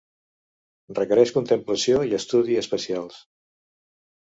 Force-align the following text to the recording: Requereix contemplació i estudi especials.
Requereix 0.99 1.33
contemplació 1.35 2.01
i 2.13 2.17
estudi 2.21 2.59
especials. 2.65 3.23